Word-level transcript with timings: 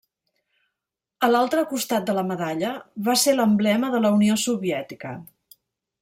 A 1.25 1.29
l'altre 1.33 1.65
costat 1.73 2.07
de 2.07 2.15
la 2.19 2.23
medalla 2.29 2.71
va 3.09 3.15
ser 3.25 3.35
l'emblema 3.35 3.91
de 3.97 4.01
la 4.07 4.13
Unió 4.17 4.39
Soviètica. 4.45 5.13